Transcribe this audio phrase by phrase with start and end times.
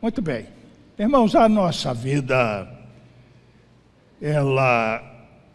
[0.00, 0.46] Muito bem.
[0.96, 2.72] Irmãos, a nossa vida,
[4.22, 5.02] ela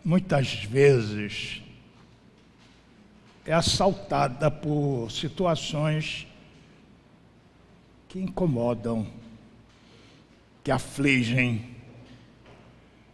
[0.04, 1.62] muitas vezes
[3.46, 6.28] é assaltada por situações
[8.10, 9.08] que incomodam,
[10.62, 11.66] que afligem,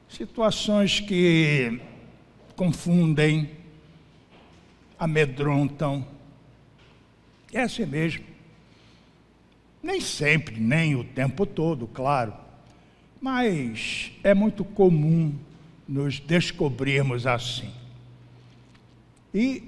[0.09, 1.79] situações que
[2.55, 3.51] confundem,
[4.97, 6.07] amedrontam.
[7.53, 8.38] É assim mesmo.
[9.81, 12.33] Nem sempre, nem o tempo todo, claro.
[13.21, 15.33] Mas é muito comum
[15.87, 17.71] nos descobrirmos assim.
[19.33, 19.63] E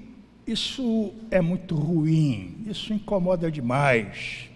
[0.46, 4.50] isso é muito ruim, isso incomoda demais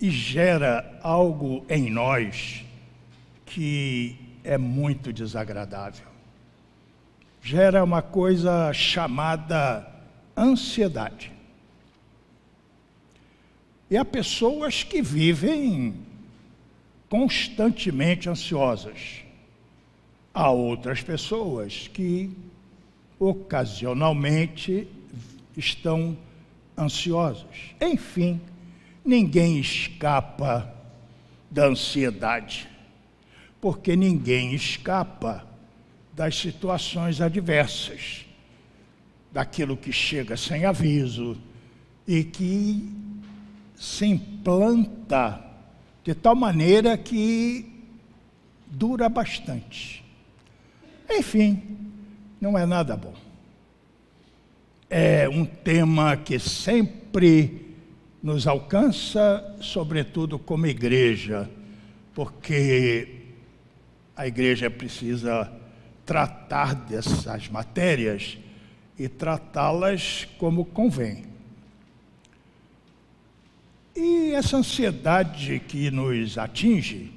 [0.00, 2.64] e gera algo em nós
[3.44, 6.06] que é muito desagradável.
[7.42, 9.86] Gera uma coisa chamada
[10.36, 11.32] ansiedade.
[13.90, 15.94] E há pessoas que vivem
[17.08, 19.24] constantemente ansiosas.
[20.32, 22.30] Há outras pessoas que
[23.18, 24.86] ocasionalmente
[25.56, 26.16] estão
[26.78, 27.74] ansiosas.
[27.80, 28.40] Enfim,
[29.04, 30.72] ninguém escapa
[31.50, 32.68] da ansiedade,
[33.60, 35.44] porque ninguém escapa
[36.12, 38.24] das situações adversas,
[39.32, 41.36] daquilo que chega sem aviso
[42.06, 43.09] e que
[43.80, 45.42] se implanta
[46.04, 47.64] de tal maneira que
[48.66, 50.04] dura bastante.
[51.08, 51.78] Enfim,
[52.38, 53.14] não é nada bom.
[54.90, 57.74] É um tema que sempre
[58.22, 61.48] nos alcança, sobretudo como igreja,
[62.14, 63.22] porque
[64.14, 65.50] a igreja precisa
[66.04, 68.36] tratar dessas matérias
[68.98, 71.29] e tratá-las como convém.
[74.02, 77.12] E essa ansiedade que nos atinge,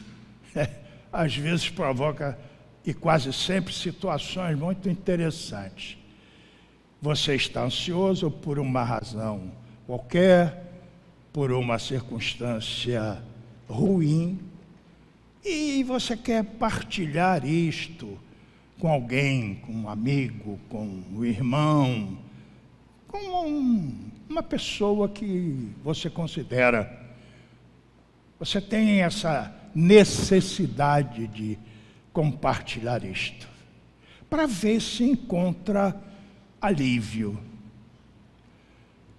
[1.14, 2.38] às vezes provoca,
[2.86, 5.98] e quase sempre, situações muito interessantes.
[7.02, 9.50] Você está ansioso por uma razão
[9.88, 10.74] qualquer,
[11.32, 13.24] por uma circunstância
[13.70, 14.38] ruim,
[15.42, 18.20] e você quer partilhar isto
[18.78, 22.18] com alguém, com um amigo, com um irmão,
[23.14, 27.00] com um, uma pessoa que você considera.
[28.40, 31.60] Você tem essa necessidade de
[32.12, 33.48] compartilhar isto,
[34.28, 35.96] para ver se encontra
[36.60, 37.40] alívio.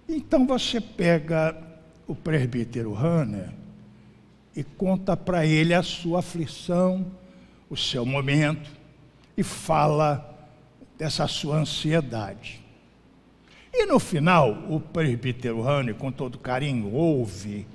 [0.09, 1.55] Então você pega
[2.05, 3.49] o presbítero Hanner
[4.53, 7.09] e conta para ele a sua aflição,
[7.69, 8.69] o seu momento,
[9.37, 10.37] e fala
[10.97, 12.64] dessa sua ansiedade.
[13.77, 17.67] E no final, o presbítero Rani, com todo carinho, ouve,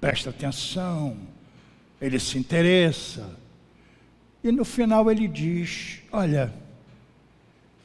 [0.00, 1.16] presta atenção,
[2.00, 3.36] ele se interessa.
[4.44, 6.54] E no final ele diz: Olha,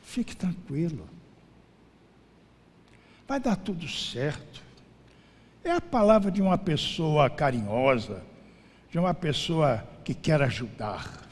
[0.04, 1.10] fique tranquilo,
[3.28, 4.62] vai dar tudo certo.
[5.64, 8.22] É a palavra de uma pessoa carinhosa,
[8.92, 11.28] de uma pessoa que quer ajudar.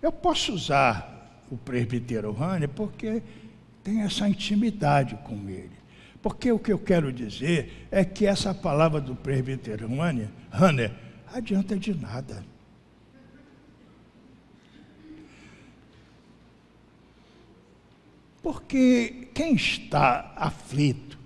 [0.00, 3.22] Eu posso usar o presbítero Rani porque
[3.82, 5.82] tem essa intimidade com ele.
[6.20, 9.88] Porque o que eu quero dizer é que essa palavra do presbítero
[10.52, 10.92] Hanner
[11.32, 12.44] adianta de nada.
[18.40, 21.18] Porque quem está aflito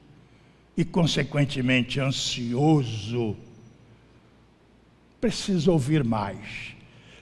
[0.76, 3.36] e, consequentemente, ansioso,
[5.20, 6.74] precisa ouvir mais.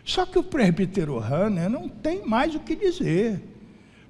[0.04, 3.40] Só que o presbítero Hanner não tem mais o que dizer,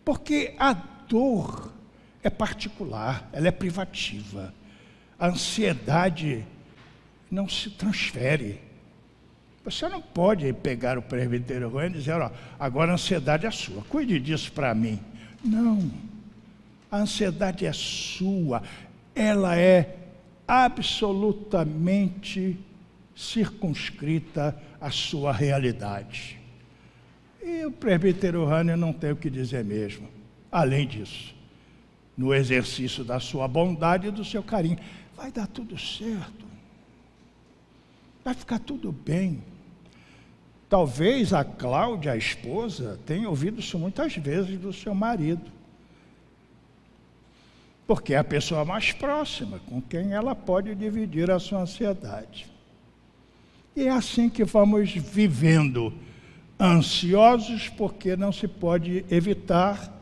[0.04, 0.74] porque a
[1.08, 1.72] dor
[2.22, 4.54] é particular, ela é privativa.
[5.18, 6.44] A ansiedade
[7.30, 8.60] não se transfere.
[9.64, 13.82] Você não pode pegar o presbítero Juan e dizer, ó, agora a ansiedade é sua,
[13.84, 15.00] cuide disso para mim.
[15.42, 15.90] Não.
[16.90, 18.62] A ansiedade é sua,
[19.14, 19.96] ela é
[20.46, 22.58] absolutamente
[23.16, 26.38] circunscrita à sua realidade.
[27.42, 30.13] E o presbítero Hanner não tem o que dizer mesmo.
[30.54, 31.34] Além disso,
[32.16, 34.78] no exercício da sua bondade e do seu carinho,
[35.16, 36.46] vai dar tudo certo.
[38.24, 39.42] Vai ficar tudo bem.
[40.68, 45.50] Talvez a Cláudia, a esposa, tenha ouvido isso muitas vezes do seu marido.
[47.84, 52.46] Porque é a pessoa mais próxima com quem ela pode dividir a sua ansiedade.
[53.74, 55.92] E é assim que vamos vivendo,
[56.60, 59.93] ansiosos, porque não se pode evitar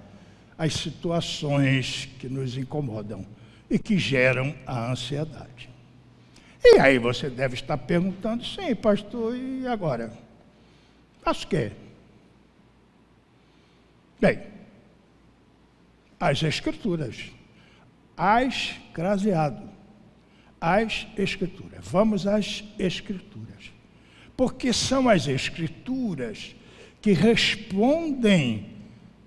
[0.63, 3.27] as situações que nos incomodam
[3.69, 5.69] e que geram a ansiedade.
[6.63, 10.17] E aí você deve estar perguntando, sim, pastor, e agora?
[11.21, 11.73] Faço o quê?
[14.21, 14.41] Bem,
[16.21, 17.33] as escrituras,
[18.17, 19.69] as craseado,
[20.61, 21.81] as escrituras.
[21.85, 23.73] Vamos às escrituras.
[24.37, 26.55] Porque são as escrituras
[27.01, 28.71] que respondem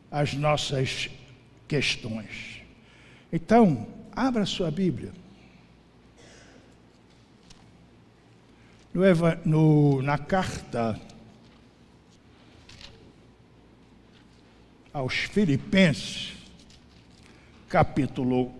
[0.09, 1.09] às nossas
[1.67, 2.61] questões.
[3.31, 5.11] Então, abra sua Bíblia.
[8.93, 9.03] No,
[9.43, 10.99] no, na carta
[14.93, 16.33] aos Filipenses,
[17.67, 18.53] capítulo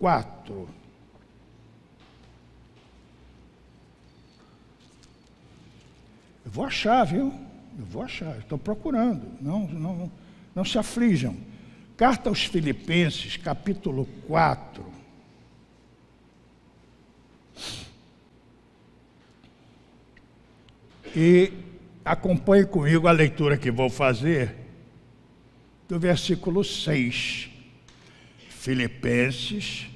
[0.00, 0.68] 4.
[6.44, 7.32] Eu vou achar, viu?
[7.78, 9.24] Eu vou achar, estou procurando.
[9.40, 10.10] Não, não,
[10.52, 11.36] não se aflijam.
[11.98, 14.86] Carta aos Filipenses, capítulo 4.
[21.16, 21.52] E
[22.04, 24.54] acompanhe comigo a leitura que vou fazer
[25.88, 27.50] do versículo 6.
[28.48, 29.88] Filipenses,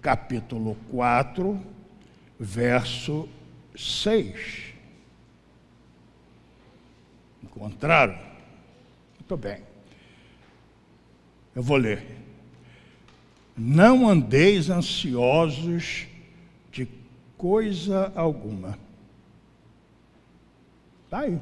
[0.00, 1.60] capítulo 4,
[2.38, 3.28] verso
[3.74, 4.74] 6.
[7.42, 8.16] Encontraram?
[9.18, 9.77] Muito bem.
[11.54, 12.04] Eu vou ler.
[13.56, 16.06] Não andeis ansiosos
[16.70, 16.88] de
[17.36, 18.78] coisa alguma.
[21.04, 21.40] Está aí.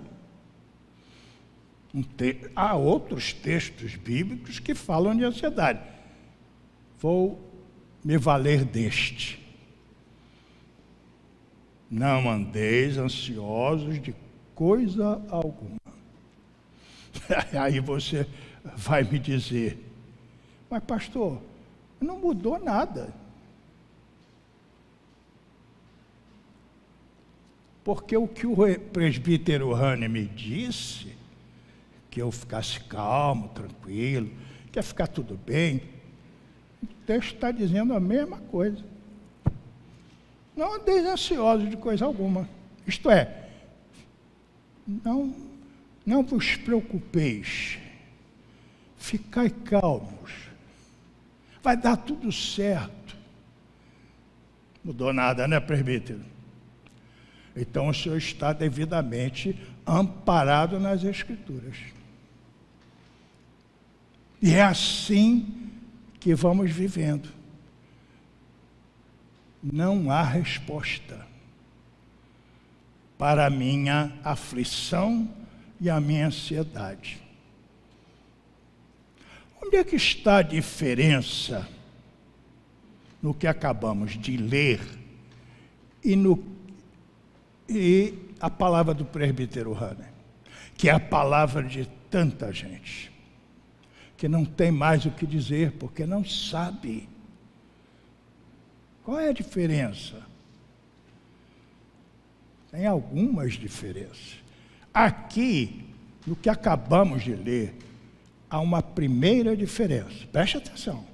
[1.93, 2.51] Um te...
[2.55, 5.81] Há outros textos bíblicos que falam de ansiedade.
[6.99, 7.39] Vou
[8.05, 9.45] me valer deste.
[11.91, 14.15] Não andeis ansiosos de
[14.55, 15.77] coisa alguma.
[17.61, 18.27] Aí você
[18.77, 19.86] vai me dizer,
[20.71, 21.41] mas pastor,
[22.01, 23.13] não mudou nada.
[27.85, 28.57] Porque o que o
[28.93, 31.15] presbítero Hane me disse
[32.11, 34.29] que eu ficasse calmo, tranquilo,
[34.73, 35.83] que ia ficar tudo bem.
[36.83, 38.85] O texto está dizendo a mesma coisa.
[40.57, 42.49] Não andeis ansiosos de coisa alguma.
[42.87, 43.47] Isto é,
[44.87, 45.35] não,
[46.05, 47.79] não vos preocupeis.
[48.97, 50.33] Ficai calmos.
[51.67, 53.17] Vai dar tudo certo.
[54.85, 56.25] Mudou nada, né, presbítero?
[57.57, 61.77] Então o senhor está devidamente amparado nas Escrituras.
[64.41, 65.73] E é assim
[66.21, 67.29] que vamos vivendo.
[69.61, 71.27] Não há resposta
[73.19, 75.29] para a minha aflição
[75.81, 77.26] e a minha ansiedade.
[79.67, 81.69] Onde é que está a diferença
[83.21, 84.81] no que acabamos de ler
[86.05, 86.43] e no
[87.69, 90.13] e a palavra do presbítero Hanner,
[90.77, 93.11] que é a palavra de tanta gente?
[94.17, 97.09] que não tem mais o que dizer porque não sabe.
[99.05, 100.21] Qual é a diferença?
[102.71, 104.37] Tem algumas diferenças.
[104.93, 105.85] Aqui,
[106.27, 107.75] no que acabamos de ler,
[108.57, 110.27] há uma primeira diferença.
[110.33, 111.05] Preste atenção.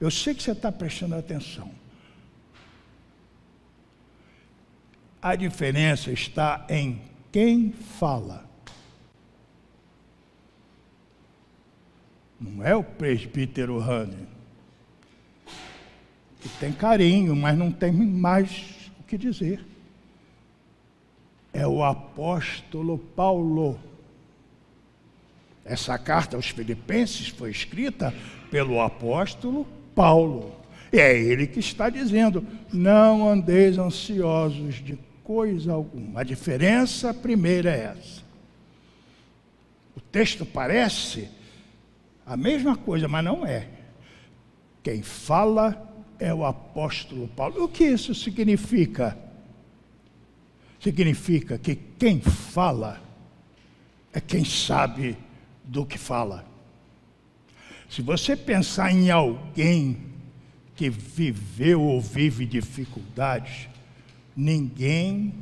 [0.00, 1.70] Eu sei que você está prestando atenção.
[5.20, 8.48] A diferença está em quem fala.
[12.40, 14.26] Não é o presbítero Hanner.
[16.40, 19.64] Que tem carinho, mas não tem mais o que dizer.
[21.52, 23.78] É o apóstolo Paulo.
[25.64, 28.12] Essa carta aos Filipenses foi escrita
[28.50, 30.54] pelo apóstolo Paulo.
[30.92, 36.20] E é ele que está dizendo: não andeis ansiosos de coisa alguma.
[36.20, 38.22] A diferença primeira é essa.
[39.96, 41.28] O texto parece
[42.26, 43.68] a mesma coisa, mas não é.
[44.82, 47.64] Quem fala é o apóstolo Paulo.
[47.64, 49.16] O que isso significa?
[50.80, 53.00] Significa que quem fala
[54.12, 55.16] é quem sabe
[55.64, 56.44] do que fala.
[57.88, 59.98] Se você pensar em alguém
[60.74, 63.68] que viveu ou vive dificuldades,
[64.36, 65.34] ninguém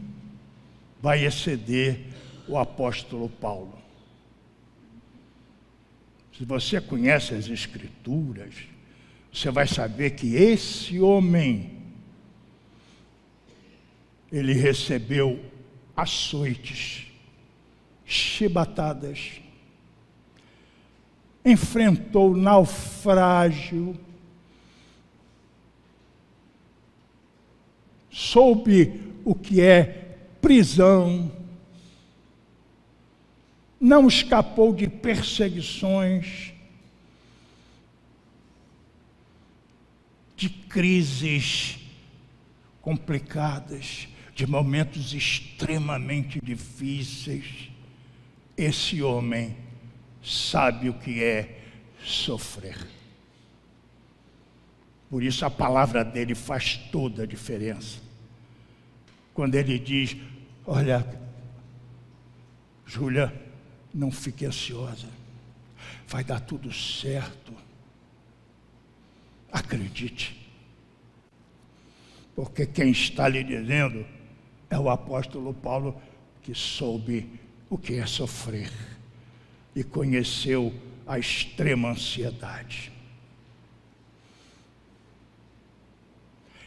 [1.00, 2.06] vai exceder
[2.48, 3.78] o apóstolo Paulo.
[6.36, 8.54] Se você conhece as Escrituras,
[9.32, 11.78] você vai saber que esse homem,
[14.32, 15.38] ele recebeu
[15.96, 17.06] açoites,
[18.04, 19.40] chibatadas,
[21.44, 23.98] enfrentou naufrágio,
[28.10, 31.30] soube o que é prisão,
[33.80, 36.52] não escapou de perseguições,
[40.36, 41.78] de crises
[42.80, 47.70] complicadas, de momentos extremamente difíceis.
[48.56, 49.56] Esse homem
[50.22, 51.60] sabe o que é
[52.04, 52.76] sofrer.
[55.08, 57.98] Por isso a palavra dele faz toda a diferença.
[59.34, 60.16] Quando ele diz:
[60.66, 61.04] Olha,
[62.86, 63.32] Júlia,
[63.92, 65.08] não fique ansiosa,
[66.06, 67.52] vai dar tudo certo.
[69.50, 70.38] Acredite.
[72.36, 74.06] Porque quem está lhe dizendo
[74.68, 76.00] é o apóstolo Paulo
[76.42, 77.28] que soube
[77.68, 78.70] o que é sofrer
[79.74, 80.74] e conheceu
[81.06, 82.92] a extrema ansiedade.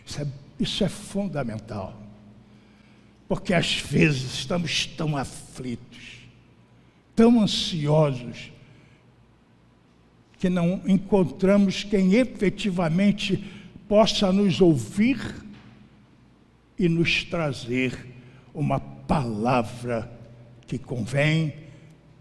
[0.06, 0.28] Isso é,
[0.60, 2.02] isso é fundamental.
[3.28, 6.28] Porque às vezes estamos tão aflitos,
[7.16, 8.52] tão ansiosos,
[10.38, 13.44] que não encontramos quem efetivamente
[13.88, 15.18] possa nos ouvir
[16.78, 18.14] e nos trazer
[18.54, 20.12] uma palavra
[20.68, 21.63] que convém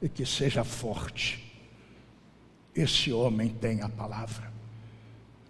[0.02, 1.40] e que seja forte.
[2.74, 4.52] Esse homem tem a palavra.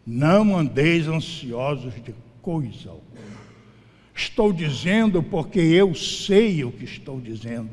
[0.07, 3.33] Não andeis ansiosos de coisa alguma.
[4.15, 7.71] Estou dizendo porque eu sei o que estou dizendo.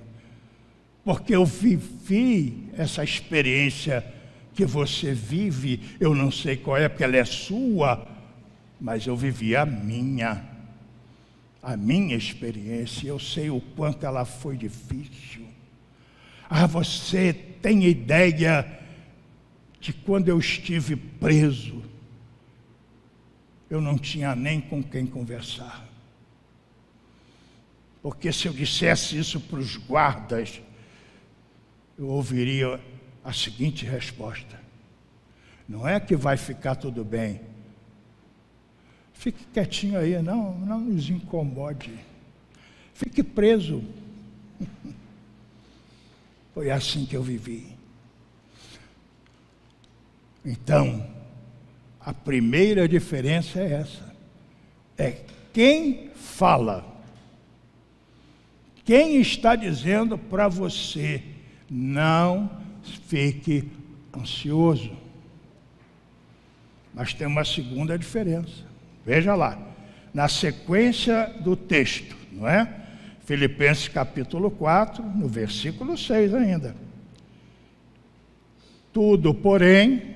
[1.03, 4.05] Porque eu vivi essa experiência
[4.53, 8.07] que você vive, eu não sei qual é, porque ela é sua,
[8.79, 10.48] mas eu vivi a minha
[11.62, 15.49] a minha experiência, eu sei o quanto ela foi difícil.
[16.50, 18.79] Ah, você tem ideia
[19.79, 21.84] de quando eu estive preso,
[23.70, 25.88] eu não tinha nem com quem conversar.
[28.01, 30.60] Porque se eu dissesse isso para os guardas,
[31.98, 32.79] eu ouviria
[33.24, 34.60] a seguinte resposta:
[35.68, 37.41] Não é que vai ficar tudo bem,
[39.20, 41.94] Fique quietinho aí, não, não nos incomode.
[42.94, 43.84] Fique preso.
[46.60, 47.68] Foi assim que eu vivi.
[50.44, 51.10] Então,
[52.01, 54.13] a primeira diferença é essa:
[54.98, 55.22] é
[55.54, 56.86] quem fala.
[58.84, 61.24] Quem está dizendo para você,
[61.70, 62.51] não
[63.08, 63.72] fique
[64.13, 64.92] ansioso.
[66.94, 68.66] Mas tem uma segunda diferença.
[69.06, 69.58] Veja lá,
[70.13, 72.78] na sequência do texto, não é?
[73.29, 76.75] Filipenses capítulo 4, no versículo 6 ainda.
[78.91, 80.15] Tudo, porém,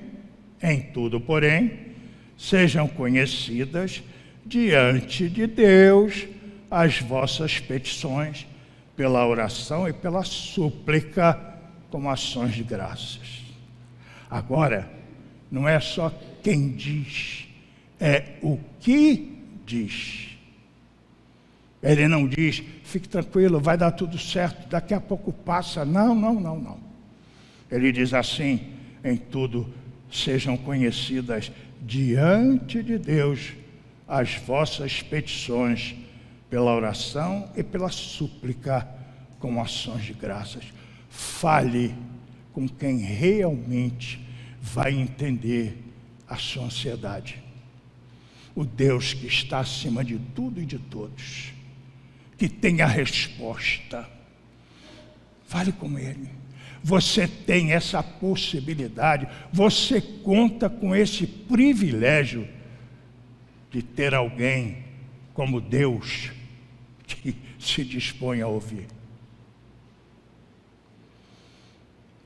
[0.60, 1.94] em tudo, porém,
[2.36, 4.02] sejam conhecidas
[4.44, 6.26] diante de Deus
[6.68, 8.48] as vossas petições
[8.96, 11.38] pela oração e pela súplica
[11.90, 13.44] com ações de graças.
[14.28, 14.90] Agora,
[15.52, 17.46] não é só quem diz,
[18.00, 20.33] é o que diz.
[21.84, 25.84] Ele não diz, fique tranquilo, vai dar tudo certo, daqui a pouco passa.
[25.84, 26.78] Não, não, não, não.
[27.70, 28.72] Ele diz assim:
[29.04, 29.72] em tudo
[30.10, 33.52] sejam conhecidas diante de Deus
[34.08, 35.94] as vossas petições
[36.48, 38.88] pela oração e pela súplica
[39.38, 40.64] com ações de graças.
[41.08, 41.94] Fale
[42.52, 44.20] com quem realmente
[44.60, 45.76] vai entender
[46.26, 47.44] a sua ansiedade
[48.54, 51.52] o Deus que está acima de tudo e de todos,
[52.44, 54.06] que tem a resposta.
[55.46, 56.28] Fale com Ele.
[56.82, 62.46] Você tem essa possibilidade, você conta com esse privilégio
[63.70, 64.84] de ter alguém
[65.32, 66.30] como Deus
[67.06, 68.88] que se dispõe a ouvir.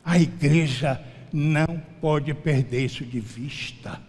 [0.05, 1.01] A igreja
[1.33, 4.01] não pode perder isso de vista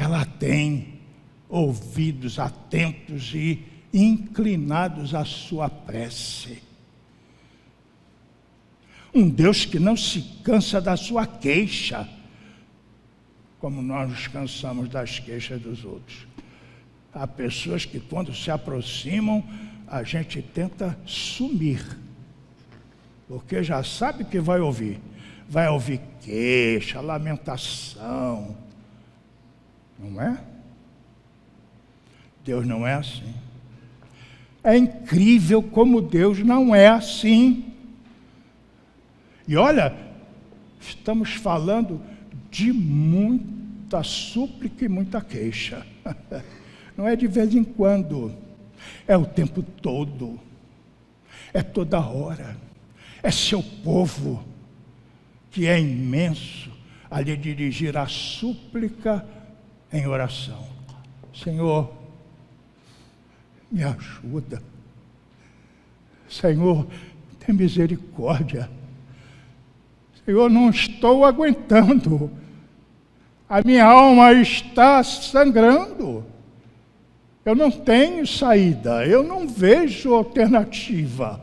[0.00, 1.00] ela tem
[1.46, 6.62] ouvidos atentos e inclinados à sua prece.
[9.12, 12.08] Um Deus que não se cansa da sua queixa,
[13.58, 16.26] como nós nos cansamos das queixas dos outros.
[17.12, 19.44] Há pessoas que, quando se aproximam,
[19.88, 21.84] a gente tenta sumir,
[23.26, 25.00] porque já sabe que vai ouvir.
[25.48, 28.56] Vai ouvir queixa, lamentação
[30.00, 30.42] não é?
[32.44, 33.34] Deus não é assim.
[34.62, 37.64] É incrível como Deus não é assim.
[39.48, 39.94] E olha,
[40.80, 42.00] estamos falando
[42.50, 45.86] de muita súplica e muita queixa.
[46.96, 48.34] não é de vez em quando,
[49.08, 50.38] é o tempo todo,
[51.52, 52.56] é toda hora,
[53.22, 54.44] é seu povo,
[55.50, 56.70] que é imenso,
[57.10, 59.26] a lhe dirigir a súplica
[59.92, 60.68] em oração.
[61.34, 61.99] Senhor,
[63.70, 64.62] me ajuda.
[66.28, 66.86] Senhor,
[67.38, 68.70] tem misericórdia.
[70.24, 72.30] Senhor, não estou aguentando.
[73.48, 76.24] A minha alma está sangrando.
[77.44, 81.40] Eu não tenho saída, eu não vejo alternativa.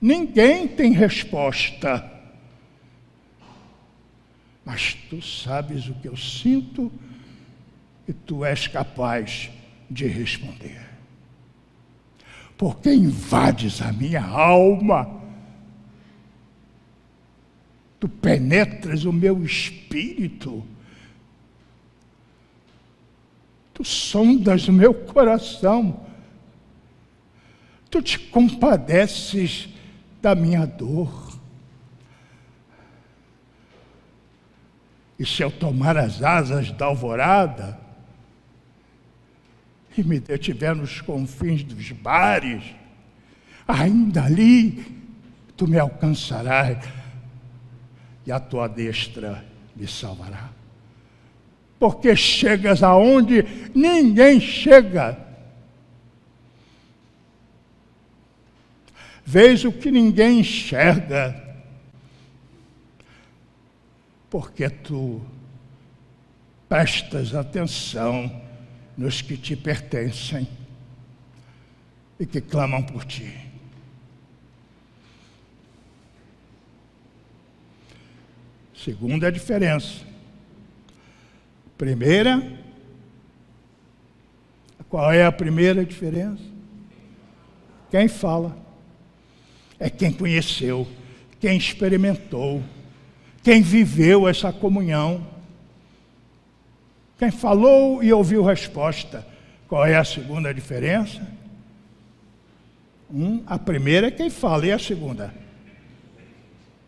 [0.00, 2.08] Ninguém tem resposta.
[4.64, 6.92] Mas tu sabes o que eu sinto
[8.06, 9.50] e tu és capaz
[9.90, 10.89] de responder.
[12.60, 15.10] Porque invades a minha alma,
[17.98, 20.62] tu penetras o meu espírito,
[23.72, 26.04] tu sondas o meu coração,
[27.90, 29.70] tu te compadeces
[30.20, 31.40] da minha dor.
[35.18, 37.80] E se eu tomar as asas da alvorada
[40.00, 42.62] e me detiver nos confins dos bares,
[43.68, 44.84] ainda ali
[45.56, 46.88] tu me alcançarás
[48.26, 49.44] e a tua destra
[49.76, 50.50] me salvará.
[51.78, 55.18] Porque chegas aonde ninguém chega.
[59.24, 61.48] Vês o que ninguém enxerga
[64.30, 65.20] porque tu
[66.68, 68.49] prestas atenção
[69.00, 70.46] nos que te pertencem
[72.18, 73.34] e que clamam por ti.
[78.74, 80.04] Segunda diferença.
[81.78, 82.60] Primeira,
[84.90, 86.44] qual é a primeira diferença?
[87.90, 88.54] Quem fala
[89.78, 90.86] é quem conheceu,
[91.40, 92.62] quem experimentou
[93.42, 95.26] quem viveu essa comunhão.
[97.20, 99.26] Quem falou e ouviu resposta.
[99.68, 101.20] Qual é a segunda diferença?
[103.12, 105.34] Um, a primeira é quem fala, e a segunda?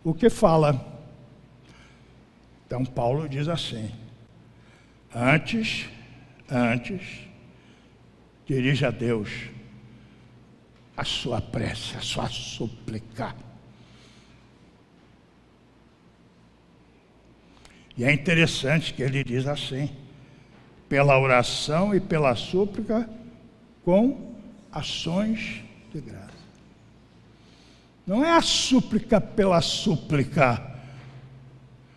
[0.03, 1.03] O que fala.
[2.66, 3.90] Então Paulo diz assim:
[5.14, 5.87] antes,
[6.51, 7.29] antes,
[8.47, 9.29] dirija a Deus
[10.97, 13.35] a sua prece, a sua súplica
[17.97, 19.90] E é interessante que ele diz assim:
[20.92, 23.09] pela oração e pela súplica
[23.83, 24.37] com
[24.70, 26.28] ações de graça.
[28.07, 30.62] Não é a súplica pela súplica,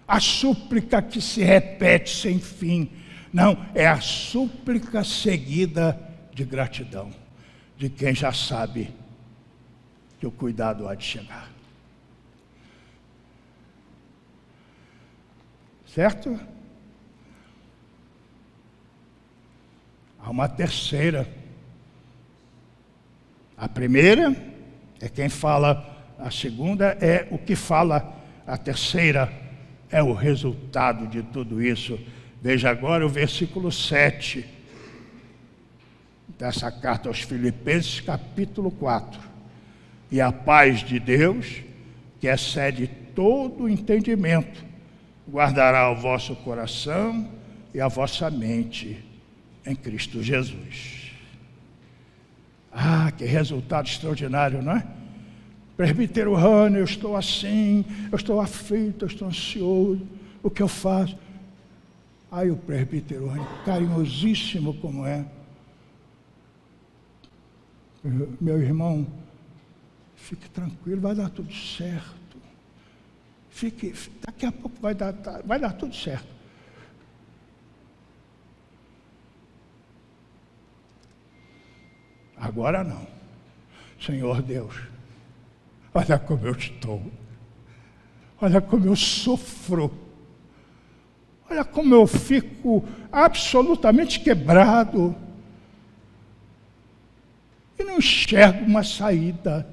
[0.08, 2.90] a súplica que se repete sem fim.
[3.34, 6.00] Não, é a súplica seguida
[6.34, 7.12] de gratidão,
[7.78, 8.96] de quem já sabe
[10.22, 11.52] que o cuidado há de chegar.
[15.86, 16.55] Certo?
[20.26, 21.30] Há uma terceira.
[23.56, 24.36] A primeira
[25.00, 28.12] é quem fala, a segunda é o que fala,
[28.48, 29.32] a terceira
[29.88, 32.00] é o resultado de tudo isso.
[32.42, 34.44] Veja agora o versículo 7
[36.40, 39.22] dessa carta aos Filipenses, capítulo 4.
[40.12, 41.62] E a paz de Deus,
[42.20, 44.66] que excede todo entendimento,
[45.30, 47.30] guardará o vosso coração
[47.76, 49.14] e a vossa mente
[49.66, 51.12] em Cristo Jesus.
[52.72, 54.86] Ah, que resultado extraordinário, não é?
[55.78, 60.06] Presbítero Rano, eu estou assim, eu estou aflito, eu estou ansioso,
[60.42, 61.18] o que eu faço?
[62.32, 65.26] Aí o presbítero Rano, carinhosíssimo como é,
[68.40, 69.08] meu irmão,
[70.16, 72.38] fique tranquilo, vai dar tudo certo.
[73.50, 76.35] Fique, daqui a pouco vai dar, vai dar tudo certo.
[82.38, 83.08] Agora não.
[84.00, 84.76] Senhor Deus,
[85.94, 87.12] olha como eu estou.
[88.42, 89.92] Olha como eu sofro.
[91.50, 95.16] Olha como eu fico absolutamente quebrado.
[97.80, 99.68] E não enxergo uma saída.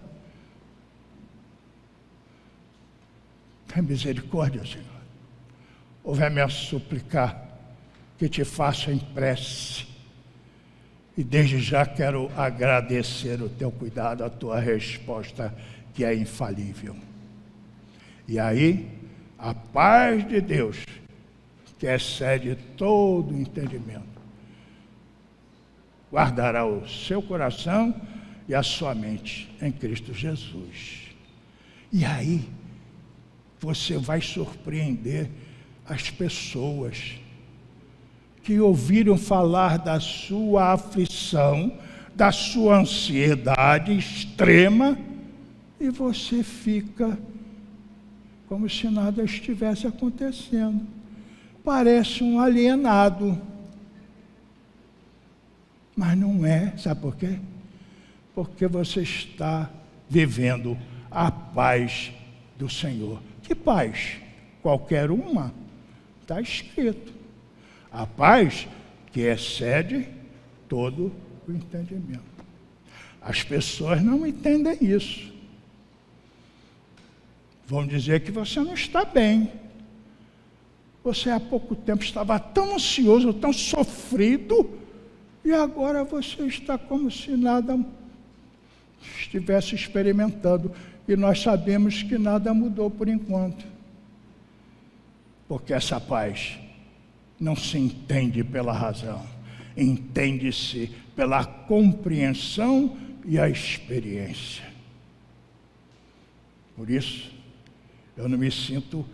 [3.68, 4.86] Tem misericórdia, Senhor.
[6.04, 7.48] Ouve-me a suplicar
[8.18, 9.91] que te faça em prece.
[11.16, 15.54] E desde já quero agradecer o teu cuidado, a tua resposta,
[15.92, 16.96] que é infalível.
[18.26, 18.88] E aí,
[19.38, 20.84] a paz de Deus,
[21.78, 24.06] que excede todo entendimento,
[26.10, 27.94] guardará o seu coração
[28.48, 31.08] e a sua mente em Cristo Jesus.
[31.92, 32.48] E aí,
[33.60, 35.28] você vai surpreender
[35.84, 37.20] as pessoas
[38.42, 41.72] que ouviram falar da sua aflição,
[42.14, 44.98] da sua ansiedade extrema,
[45.80, 47.18] e você fica
[48.48, 50.86] como se nada estivesse acontecendo.
[51.64, 53.40] Parece um alienado.
[55.96, 57.38] Mas não é, sabe por quê?
[58.34, 59.70] Porque você está
[60.08, 60.76] vivendo
[61.10, 62.12] a paz
[62.58, 63.22] do Senhor.
[63.42, 64.16] Que paz?
[64.60, 65.52] Qualquer uma?
[66.20, 67.21] Está escrito.
[67.92, 68.66] A paz
[69.12, 70.08] que excede
[70.68, 71.12] todo
[71.46, 72.22] o entendimento.
[73.20, 75.32] As pessoas não entendem isso.
[77.66, 79.52] Vão dizer que você não está bem.
[81.04, 84.78] Você há pouco tempo estava tão ansioso, tão sofrido,
[85.44, 87.78] e agora você está como se nada
[89.18, 90.72] estivesse experimentando.
[91.06, 93.66] E nós sabemos que nada mudou por enquanto.
[95.48, 96.58] Porque essa paz
[97.42, 99.20] não se entende pela razão,
[99.76, 104.64] entende-se pela compreensão e a experiência.
[106.76, 107.32] Por isso,
[108.16, 109.04] eu não me sinto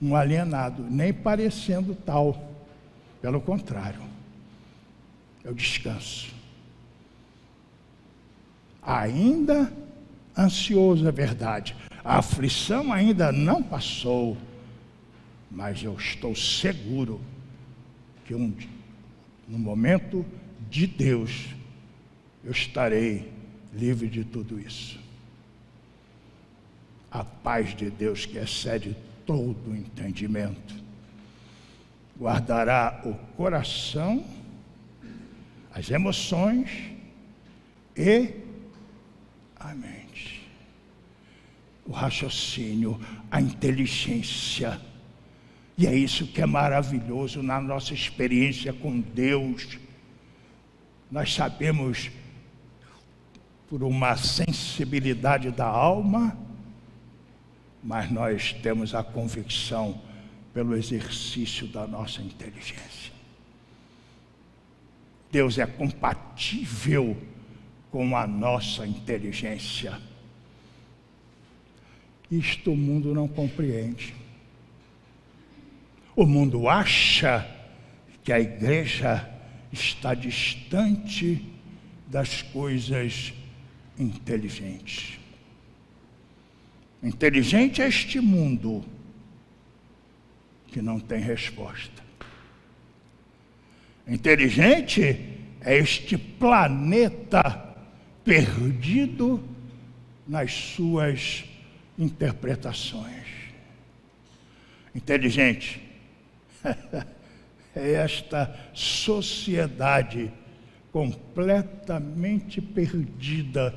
[0.00, 2.50] um alienado, nem parecendo tal.
[3.20, 4.02] Pelo contrário,
[5.44, 6.34] eu descanso.
[8.82, 9.72] Ainda
[10.36, 11.76] ansioso, é verdade.
[12.04, 14.36] A aflição ainda não passou,
[15.48, 17.20] mas eu estou seguro
[18.32, 18.54] que um,
[19.46, 20.24] no momento
[20.70, 21.48] de Deus
[22.42, 23.30] eu estarei
[23.74, 24.98] livre de tudo isso.
[27.10, 30.82] A paz de Deus que excede todo o entendimento
[32.18, 34.24] guardará o coração,
[35.74, 36.70] as emoções
[37.94, 38.30] e
[39.56, 40.48] a mente.
[41.84, 42.98] O raciocínio,
[43.30, 44.80] a inteligência
[45.76, 49.78] e é isso que é maravilhoso na nossa experiência com Deus.
[51.10, 52.10] Nós sabemos,
[53.68, 56.36] por uma sensibilidade da alma,
[57.82, 60.00] mas nós temos a convicção
[60.52, 63.12] pelo exercício da nossa inteligência.
[65.30, 67.16] Deus é compatível
[67.90, 69.98] com a nossa inteligência.
[72.30, 74.21] Isto o mundo não compreende.
[76.14, 77.46] O mundo acha
[78.22, 79.28] que a igreja
[79.72, 81.44] está distante
[82.06, 83.32] das coisas
[83.98, 85.18] inteligentes.
[87.02, 88.84] Inteligente é este mundo
[90.68, 92.02] que não tem resposta.
[94.06, 95.02] Inteligente
[95.62, 97.74] é este planeta
[98.22, 99.42] perdido
[100.28, 101.44] nas suas
[101.98, 103.26] interpretações.
[104.94, 105.91] Inteligente
[107.74, 110.32] é esta sociedade
[110.92, 113.74] completamente perdida,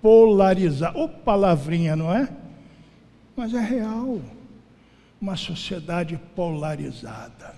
[0.00, 0.96] polarizada.
[0.98, 2.28] Ô palavrinha, não é?
[3.36, 4.20] Mas é real.
[5.20, 7.56] Uma sociedade polarizada.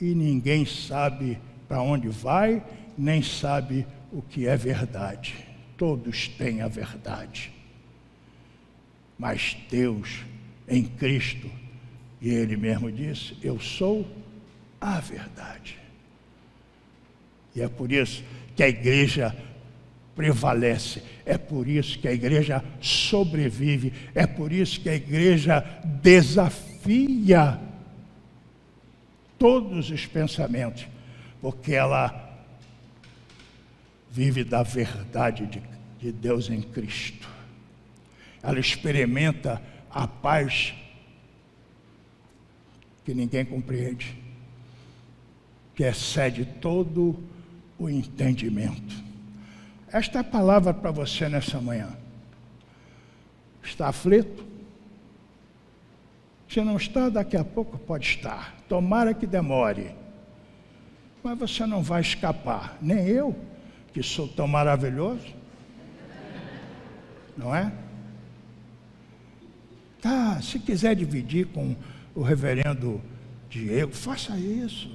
[0.00, 2.62] E ninguém sabe para onde vai,
[2.98, 5.34] nem sabe o que é verdade.
[5.76, 7.52] Todos têm a verdade.
[9.18, 10.24] Mas Deus,
[10.68, 11.48] em Cristo,
[12.22, 14.06] e ele mesmo disse: Eu sou
[14.80, 15.76] a verdade.
[17.54, 18.22] E é por isso
[18.54, 19.36] que a igreja
[20.14, 25.60] prevalece, é por isso que a igreja sobrevive, é por isso que a igreja
[26.00, 27.58] desafia
[29.36, 30.86] todos os pensamentos,
[31.40, 32.38] porque ela
[34.10, 35.62] vive da verdade de,
[35.98, 37.28] de Deus em Cristo.
[38.42, 40.74] Ela experimenta a paz
[43.04, 44.16] que ninguém compreende,
[45.74, 47.18] que excede todo
[47.78, 49.02] o entendimento.
[49.92, 51.88] Esta é a palavra para você nessa manhã.
[53.62, 54.44] Está aflito?
[56.48, 58.54] Se não está, daqui a pouco pode estar.
[58.68, 59.90] Tomara que demore.
[61.22, 62.76] Mas você não vai escapar.
[62.80, 63.34] Nem eu,
[63.92, 65.34] que sou tão maravilhoso.
[67.36, 67.72] Não é?
[70.00, 71.76] Tá, se quiser dividir com
[72.14, 73.00] o reverendo
[73.48, 74.90] Diego, faça isso.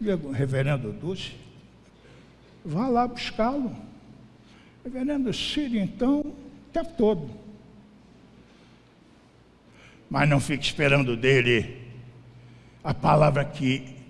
[0.00, 1.32] Diego, reverendo Dulce,
[2.64, 3.74] vá lá buscá-lo.
[4.84, 6.34] Reverendo Círio, então, o
[6.72, 7.30] tempo todo.
[10.08, 11.78] Mas não fique esperando dele
[12.82, 14.00] a palavra que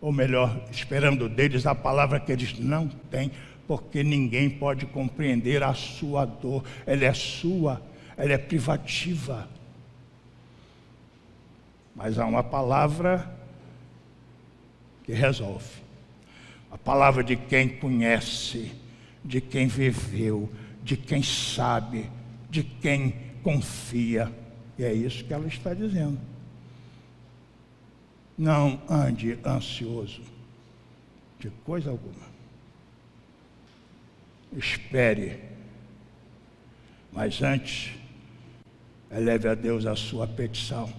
[0.00, 3.30] ou melhor, esperando deles a palavra que eles não têm,
[3.66, 7.82] porque ninguém pode compreender a sua dor, ela é sua,
[8.16, 9.48] ela é privativa.
[12.02, 13.30] Mas há uma palavra
[15.04, 15.82] que resolve.
[16.70, 18.72] A palavra de quem conhece,
[19.22, 20.50] de quem viveu,
[20.82, 22.10] de quem sabe,
[22.48, 24.32] de quem confia.
[24.78, 26.18] E é isso que ela está dizendo.
[28.38, 30.22] Não ande ansioso
[31.38, 32.30] de coisa alguma.
[34.56, 35.38] Espere.
[37.12, 37.92] Mas antes,
[39.10, 40.90] eleve a Deus a sua petição,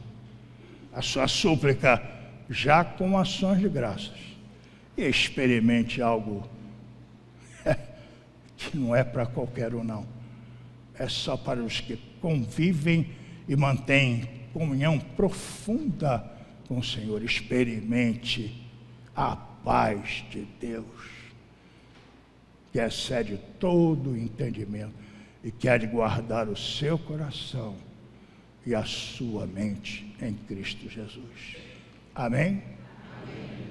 [0.94, 2.02] a sua súplica,
[2.50, 4.20] já com ações de graças.
[4.98, 6.48] E experimente algo
[8.58, 10.06] que não é para qualquer um, não.
[10.94, 13.10] É só para os que convivem
[13.48, 16.24] e mantêm comunhão profunda
[16.68, 17.24] com o Senhor.
[17.24, 18.70] Experimente
[19.16, 20.86] a paz de Deus,
[22.72, 24.94] que excede todo o entendimento
[25.44, 27.76] e quer guardar o seu coração
[28.66, 31.58] e a sua mente em Cristo Jesus.
[32.14, 32.64] Amém?
[33.24, 33.71] Amém.